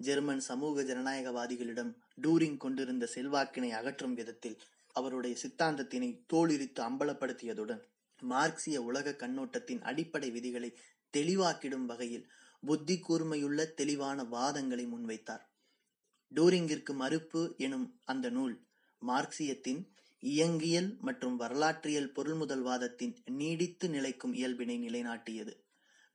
ஜெர்மன் 0.00 0.40
சமூக 0.40 0.82
ஜனநாயகவாதிகளிடம் 0.82 1.92
டூரிங் 2.22 2.56
கொண்டிருந்த 2.56 3.08
செல்வாக்கினை 3.14 3.70
அகற்றும் 3.70 4.14
விதத்தில் 4.14 4.58
அவருடைய 4.92 5.36
சித்தாந்தத்தினை 5.42 6.10
தோலிரித்து 6.32 6.80
அம்பலப்படுத்தியதுடன் 6.82 7.82
மார்க்சிய 8.22 8.82
உலக 8.82 9.10
கண்ணோட்டத்தின் 9.12 9.80
அடிப்படை 9.80 10.30
விதிகளை 10.30 10.70
தெளிவாக்கிடும் 11.14 11.86
வகையில் 11.86 12.28
புத்தி 12.60 13.00
கூர்மையுள்ள 13.08 13.74
தெளிவான 13.74 14.22
வாதங்களை 14.24 14.84
முன்வைத்தார். 14.86 15.42
டூரிங்கிற்கு 16.32 16.92
மறுப்பு 16.92 17.54
எனும் 17.56 17.86
அந்த 18.04 18.30
நூல் 18.30 18.54
மார்க்சியத்தின் 19.02 19.80
இயங்கியல் 20.22 20.90
மற்றும் 21.00 21.36
வரலாற்றியல் 21.36 22.12
பொருள்முதல்வாதத்தின் 22.16 23.14
நீடித்து 23.32 23.88
நிலைக்கும் 23.88 24.34
இயல்பினை 24.34 24.76
நிலைநாட்டியது. 24.78 25.54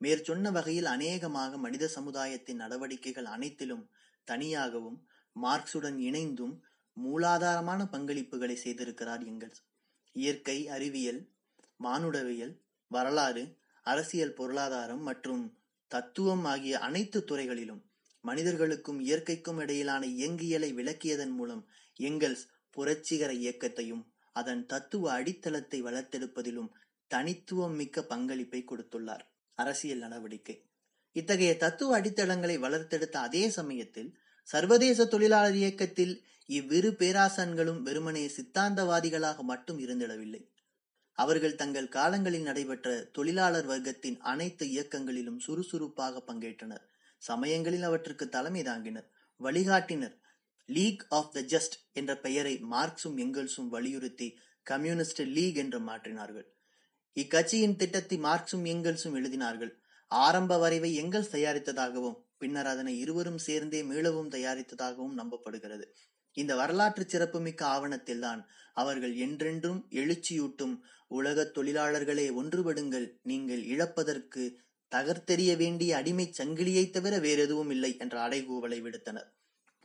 மேற்சொன்ன 0.01 0.51
வகையில் 0.51 0.85
அநேகமாக 0.85 1.57
மனித 1.57 1.85
சமுதாயத்தின் 1.87 2.55
நடவடிக்கைகள் 2.55 3.25
அனைத்திலும் 3.25 3.89
தனியாகவும் 4.27 4.97
மார்க்சுடன் 5.35 5.97
இணைந்தும் 5.99 6.55
மூலாதாரமான 7.03 7.81
பங்களிப்புகளை 7.91 8.55
செய்திருக்கிறார் 8.63 9.23
எங்கல்ஸ் 9.23 9.61
இயற்கை 10.11 10.67
அறிவியல் 10.67 11.21
மானுடவியல் 11.83 12.53
வரலாறு 12.87 13.57
அரசியல் 13.81 14.33
பொருளாதாரம் 14.33 15.01
மற்றும் 15.01 15.57
தத்துவம் 15.87 16.45
ஆகிய 16.45 16.79
அனைத்து 16.79 17.23
துறைகளிலும் 17.23 17.81
மனிதர்களுக்கும் 18.21 18.99
இயற்கைக்கும் 18.99 19.59
இடையிலான 19.59 20.05
இயங்கியலை 20.05 20.73
விளக்கியதன் 20.73 21.33
மூலம் 21.33 21.67
எங்கல்ஸ் 21.99 22.45
புரட்சிகர 22.69 23.33
இயக்கத்தையும் 23.33 24.03
அதன் 24.31 24.65
தத்துவ 24.65 25.11
அடித்தளத்தை 25.11 25.83
வளர்த்தெடுப்பதிலும் 25.83 26.71
தனித்துவம் 27.07 27.75
மிக்க 27.75 28.03
பங்களிப்பை 28.03 28.63
கொடுத்துள்ளார். 28.63 29.23
அரசியல் 29.53 29.97
நடவடிக்கை. 29.97 30.69
இத்தகைய 31.11 31.57
தத்துவ 31.57 31.99
அடித்தளங்களை 31.99 32.57
வளர்த்தெடுத்த 32.57 33.17
அதே 33.17 33.49
சமயத்தில் 33.49 34.09
சர்வதேச 34.47 35.05
தொழிலாளர் 35.05 35.55
இயக்கத்தில் 35.55 36.13
இவ்விரு 36.49 36.89
பேராசன்களும் 36.99 37.81
வெறுமனே 37.81 38.25
சித்தாந்தவாதிகளாக 38.27 39.41
மட்டும் 39.41 39.79
இருந்திடவில்லை. 39.79 40.41
அவர்கள் 41.17 41.55
தங்கள் 41.55 41.87
காலங்களில் 41.87 42.41
நடைபெற்ற 42.41 43.09
தொழிலாளர் 43.13 43.67
வர்க்கத்தின் 43.67 44.17
அனைத்து 44.17 44.65
இயக்கங்களிலும் 44.67 45.39
சுறுசுறுப்பாக 45.39 46.23
பங்கேற்றனர். 46.27 46.83
சமயங்களில் 47.17 47.81
அவற்றுக்கு 47.81 48.29
தலைமை 48.29 48.61
தாங்கினர். 48.61 49.07
வழிகாட்டினர். 49.39 50.15
லீக் 50.65 51.05
ஆஃப் 51.09 51.33
த 51.33 51.41
ஜஸ்ட் 51.41 51.75
என்ற 51.93 52.17
பெயரை 52.17 52.61
மார்க்சும் 52.71 53.17
எங்கல்ஸும் 53.17 53.67
வலியுறுத்தி 53.67 54.37
கம்யூனிஸ்ட் 54.63 55.21
லீக் 55.21 55.55
என்று 55.55 55.79
மாற்றினார்கள். 55.79 56.47
இக்கட்சியின் 57.15 57.75
திட்டத்தை 57.75 58.17
மார்க்சும் 58.17 58.65
எங்கல்ஸும் 58.65 59.15
எழுதினார்கள். 59.15 59.73
ஆரம்ப 60.11 60.57
வரைவை 60.57 60.91
எங்கல்ஸ் 61.03 61.31
தயாரித்ததாகவும் 61.31 62.17
பின்னர் 62.37 62.65
அதனை 62.65 62.99
இருவரும் 62.99 63.37
சேர்ந்தே 63.37 63.83
மீளவும் 63.83 64.29
தயாரித்ததாகவும் 64.29 65.17
நம்பப்படுகிறது. 65.17 65.85
இந்த 66.37 66.55
வரலாற்று 66.55 67.09
சிறப்புமிக்க 67.09 67.65
ஆவணத்தில்தான் 67.65 68.41
அவர்கள் 68.73 69.15
என்றென்றும் 69.15 69.87
எழுச்சியூட்டும் 69.89 70.79
உலகத் 71.07 71.57
தொழிலாளர்களே 71.57 72.25
ஒன்றுபடுங்கள் 72.41 73.11
நீங்கள் 73.23 73.63
இழப்பதற்கு 73.63 74.55
தகர்த்தெறிய 74.95 75.55
வேண்டிய 75.55 75.95
அடிமை 75.95 76.33
சங்கிலியைத் 76.37 76.89
தவிர 76.89 77.19
வேறெதுவும் 77.19 77.69
இல்லை 77.69 77.97
என்ற 77.97 78.27
அடைகூவலை 78.27 78.81
விடுத்தனர். 78.81 79.29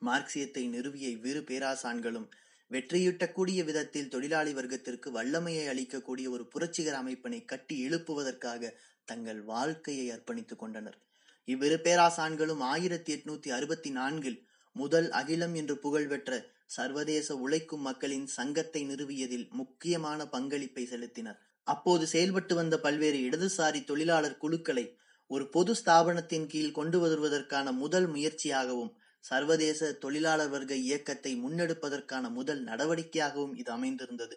மார்க்சியத்தை 0.02 0.68
நிறுவிய 0.68 1.08
இவ்விரு 1.08 1.40
பேராசான்களும் 1.40 2.28
வெற்றியூட்டக்கூடிய 2.70 3.64
விதத்தில் 3.64 4.08
தொழிலாளி 4.08 4.54
வர்க்கத்திற்கு 4.54 5.10
வல்லமையை 5.10 5.66
அளிக்கக்கூடிய 5.66 6.28
ஒரு 6.28 6.48
புரட்சிகர 6.48 7.02
அமைப்பினை 7.02 7.44
கட்டி 7.44 7.88
எழுப்புவதற்காக 7.88 8.72
தங்கள் 9.04 9.42
வாழ்க்கையை 9.42 10.10
அர்ப்பணித்துக் 10.10 10.56
கொண்டனர். 10.56 10.98
இவ்விரு 11.44 11.80
பேராசான்களும் 11.82 12.58
ஆயிரத்தி 12.58 13.14
எட்நூத்தி 13.14 13.48
அறுபத்தி 13.48 13.90
நான்கில் 13.90 14.50
முதல் 14.72 15.10
அகிலம் 15.10 15.54
என்று 15.54 15.78
புகழ் 15.78 16.06
பெற்ற 16.06 16.30
சர்வதேச 16.66 17.36
உழைக்கும் 17.36 17.80
மக்களின் 17.80 18.26
சங்கத்தை 18.26 18.82
நிறுவியதில் 18.88 19.46
முக்கியமான 19.50 20.26
பங்களிப்பை 20.26 20.84
செலுத்தினர். 20.90 21.38
அப்போது 21.66 22.06
செயல்பட்டு 22.06 22.54
வந்த 22.54 22.80
பல்வேறு 22.80 23.18
இடதுசாரி 23.18 23.84
தொழிலாளர் 23.84 24.38
குழுக்களை 24.38 24.84
ஒரு 25.30 25.44
பொது 25.48 25.72
ஸ்தாபனத்தின் 25.74 26.46
கீழ் 26.46 26.72
கொண்டு 26.72 26.98
வருவதற்கான 26.98 27.72
முதல் 27.72 28.06
முயற்சியாகவும் 28.06 28.92
சர்வதேச 29.24 29.92
தொழிலாளர் 29.92 30.48
வர்க்க 30.48 30.74
இயக்கத்தை 30.74 31.32
முன்னெடுப்பதற்கான 31.36 32.24
முதல் 32.30 32.64
நடவடிக்கையாகவும் 32.64 33.54
இது 33.56 33.70
அமைந்திருந்தது. 33.72 34.36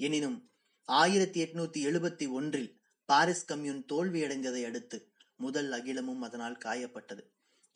எனினும் 0.00 0.38
ஆயிரத்தி 0.88 1.38
எட்நூத்தி 1.44 1.80
எழுபத்தி 1.88 2.26
ஒன்றில் 2.30 2.70
பாரிஸ் 3.08 3.44
கம்யூன் 3.44 3.82
தோல்வியடைந்ததை 3.92 4.62
அடுத்து 4.64 4.98
முதல் 5.36 5.70
அகிலமும் 5.70 6.20
அதனால் 6.20 6.56
காயப்பட்டது 6.64 7.22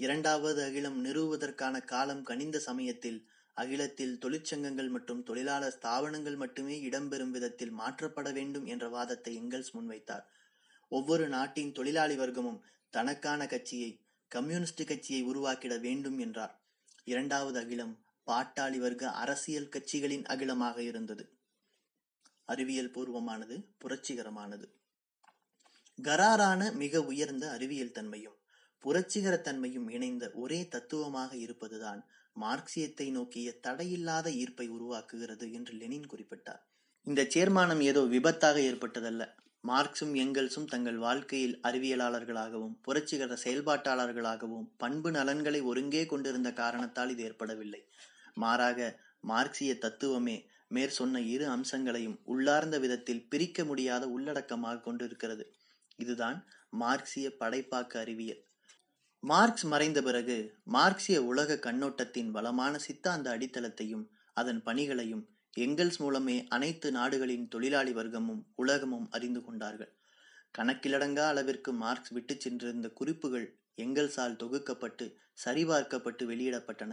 இரண்டாவது 0.01 0.61
அகிலம் 0.65 0.99
நிறுவுவதற்கான 1.05 1.77
காலம் 1.85 2.23
கனிந்த 2.23 2.59
சமயத்தில் 2.59 3.19
அகிலத்தில் 3.57 4.19
தொழிற்சங்கங்கள் 4.25 4.91
மற்றும் 4.91 5.23
தொழிலாளர் 5.23 5.77
ஸ்தாபனங்கள் 5.81 6.37
மட்டுமே 6.37 6.75
இடம்பெறும் 6.83 7.31
விதத்தில் 7.31 7.73
மாற்றப்பட 7.73 8.33
வேண்டும் 8.33 8.67
என்ற 8.67 8.89
வாதத்தை 8.89 9.33
எங்கல்ஸ் 9.41 9.73
முன்வைத்தார். 9.73 10.25
ஒவ்வொரு 10.93 11.29
நாட்டின் 11.29 11.73
தொழிலாளி 11.73 12.17
வர்க்கமும் 12.19 12.61
தனக்கான 12.91 13.47
கட்சியை 13.47 13.91
கம்யூனிஸ்ட் 14.31 14.85
கட்சியை 14.85 15.23
உருவாக்கிட 15.23 15.75
வேண்டும் 15.79 16.19
என்றார். 16.19 16.55
இரண்டாவது 17.05 17.59
அகிலம் 17.61 17.95
பாட்டாளி 18.27 18.79
வர்க்க 18.79 19.11
அரசியல் 19.23 19.69
கட்சிகளின் 19.69 20.25
அகிலமாக 20.25 20.83
இருந்தது. 20.83 21.25
அறிவியல் 22.49 22.91
பூர்வமானது 22.91 23.57
புரட்சிகரமானது. 23.85 24.67
கராரான 25.99 26.63
மிக 26.75 27.03
உயர்ந்த 27.05 27.45
அறிவியல் 27.51 27.93
தன்மையும் 27.93 28.36
புரட்சிகர 28.87 29.35
தன்மையும் 29.41 29.89
இணைந்த 29.89 30.25
ஒரே 30.35 30.59
தத்துவமாக 30.69 31.33
இருப்பதுதான் 31.37 32.01
மார்க்சியத்தை 32.37 33.07
நோக்கிய 33.11 33.49
தடையில்லாத 33.67 34.27
ஈர்ப்பை 34.43 34.67
உருவாக்குகிறது 34.77 35.47
என்று 35.53 35.73
லெனின் 35.75 36.09
குறிப்பிட்டார். 36.13 36.61
இந்த 37.07 37.23
சேர்மானம் 37.35 37.81
ஏதோ 37.81 38.03
விபத்தாக 38.15 38.57
ஏற்பட்டதல்ல. 38.71 39.25
மார்க்சும் 39.65 40.13
எங்கல்ஸும் 40.15 40.69
தங்கள் 40.69 40.99
வாழ்க்கையில் 40.99 41.57
அறிவியலாளர்களாகவும் 41.69 42.77
புரட்சிகர 42.83 43.37
செயல்பாட்டாளர்களாகவும் 43.45 44.67
பண்பு 44.77 45.11
நலன்களை 45.11 45.61
ஒருங்கே 45.61 46.07
கொண்டிருந்த 46.07 46.51
காரணத்தால் 46.53 47.11
இது 47.11 47.25
ஏற்படவில்லை. 47.25 47.83
மாறாக 48.35 48.89
மார்க்சிய 49.21 49.75
தத்துவமே 49.85 50.37
மேற் 50.69 50.97
சொன்ன 51.01 51.21
இரு 51.35 51.47
அம்சங்களையும் 51.49 52.19
உள்ளார்ந்த 52.25 52.79
விதத்தில் 52.79 53.27
பிரிக்க 53.29 53.65
முடியாத 53.65 54.05
உள்ளடக்கமாக 54.07 54.85
கொண்டிருக்கிறது. 54.89 55.45
இதுதான் 55.97 56.39
மார்க்சிய 56.83 57.27
படைப்பாக்க 57.41 57.93
அறிவியல். 57.99 58.43
மார்க்ஸ் 59.29 59.65
மறைந்த 59.65 60.03
பிறகு 60.03 60.35
மார்க்சிய 60.65 61.25
உலக 61.25 61.55
கண்ணோட்டத்தின் 61.55 62.29
வளமான 62.31 62.79
சித்தாந்த 62.79 63.27
அடித்தளத்தையும் 63.37 64.05
அதன் 64.35 64.63
பணிகளையும் 64.63 65.23
எங்கெல்ஸ் 65.57 65.99
மூலமே 65.99 66.37
அனைத்து 66.49 66.89
நாடுகளின் 66.91 67.49
தொழிலாளி 67.49 67.93
வர்க்கமும் 67.93 68.43
உலகமும் 68.55 69.09
அறிந்து 69.11 69.41
கொண்டார்கள். 69.45 69.91
கணக்கிலடங்கா 70.59 71.25
அளவிற்கு 71.29 71.73
மார்க்ஸ் 71.73 72.11
விட்டு 72.11 72.37
சென்றிருந்த 72.39 72.89
குறிப்புகள் 72.89 73.47
எங்கல்ஸால் 73.77 74.39
தொகுக்கப்பட்டு 74.43 75.07
சரிபார்க்கப்பட்டு 75.45 76.25
வெளியிடப்பட்டன. 76.27 76.93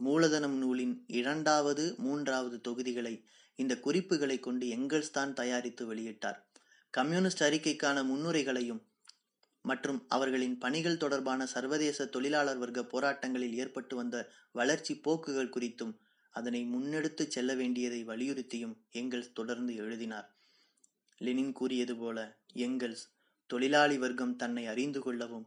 மூலதனம் 0.00 0.56
நூலின் 0.56 1.04
இரண்டாவது 1.06 1.94
மூன்றாவது 1.98 2.60
தொகுதிகளை 2.60 3.14
இந்த 3.56 3.76
குறிப்புகளை 3.78 4.40
கொண்டு 4.40 4.66
எங்கல்ஸ் 4.76 5.10
தான் 5.10 5.34
தயாரித்து 5.34 5.94
வெளியிட்டார். 5.94 6.38
கம்யூனிஸ்ட் 6.90 7.42
அறிக்கைக்கான 7.42 8.04
முன்னுரைகளையும் 8.04 8.82
மற்றும் 9.68 10.00
அவர்களின் 10.08 10.58
பணிகள் 10.58 11.02
தொடர்பான 11.04 11.46
சர்வதேச 11.46 12.06
தொழிலாளர் 12.06 12.58
வர்க்க 12.58 12.82
போராட்டங்களில் 12.92 13.56
ஏற்பட்டு 13.62 13.94
வந்த 13.96 14.16
வளர்ச்சி 14.52 14.94
போக்குகள் 14.98 15.54
குறித்தும் 15.56 15.94
அதனை 16.34 16.60
முன்னெடுத்து 16.74 17.24
செல்ல 17.26 17.54
வேண்டியதை 17.54 18.00
வலியுறுத்தியும் 18.06 18.74
எங்கல்ஸ் 18.92 19.32
தொடர்ந்து 19.32 19.74
எழுதினார். 19.74 20.28
லெனின் 21.18 21.52
கூறியது 21.52 21.96
போல 21.96 22.18
எங்கல்ஸ் 22.54 23.04
தொழிலாளி 23.50 23.98
வர்க்கம் 23.98 24.36
தன்னை 24.36 24.66
அறிந்து 24.66 25.00
கொள்ளவும் 25.00 25.46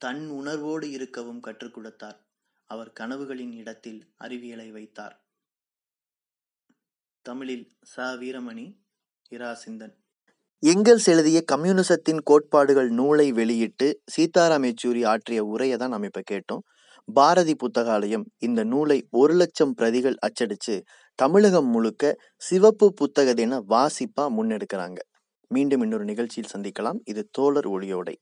தன் 0.00 0.24
உணர்வோடு 0.28 0.86
இருக்கவும் 0.90 1.40
கற்றுக் 1.40 1.74
கொடுத்தார். 1.74 2.18
அவர் 2.70 2.92
கனவுகளின் 3.00 3.52
இடத்தில் 3.52 4.00
அறிவியலை 4.16 4.68
வைத்தார். 4.70 5.16
தமிழில் 7.26 7.66
ச 7.96 8.04
வீரமணி 8.22 8.66
இரா 9.28 9.50
சிந்தன். 9.66 9.94
எங்கல்ஸ் 10.62 11.06
எழுதிய 11.12 11.38
கம்யூனிசத்தின் 11.52 12.20
கோட்பாடுகள் 12.24 12.88
நூலை 12.90 13.26
வெளியிட்டு 13.32 13.86
சீதாராம் 14.14 14.64
யெச்சூரி 14.66 15.02
ஆற்றிய 15.06 15.44
உரையை 15.44 15.76
தான் 15.78 15.90
நம்ம 15.90 16.08
இப்போ 16.10 16.22
கேட்டோம். 16.30 16.62
பாரதி 17.08 17.54
புத்தகாலயம் 17.54 18.24
இந்த 18.38 18.64
நூலை 18.64 18.98
ஒரு 19.10 19.34
லட்சம் 19.34 19.74
பிரதிகள் 19.74 20.16
அச்சடித்து 20.18 20.74
தமிழகம் 21.18 21.68
முழுக்க 21.74 22.12
சிவப்பு 22.48 22.88
புத்தக 22.92 23.34
தின 23.34 23.60
வாசிப்பாக 23.74 24.34
முன்னெடுக்கிறாங்க. 24.38 24.98
மீண்டும் 25.50 25.84
இன்னொரு 25.86 26.04
நிகழ்ச்சியில் 26.04 26.52
சந்திக்கலாம். 26.54 26.98
இது 27.04 27.24
தோழர் 27.30 27.68
ஒளியோடை. 27.68 28.16